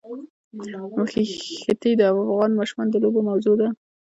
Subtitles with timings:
[1.59, 3.67] ښتې د افغان ماشومانو د لوبو موضوع ده.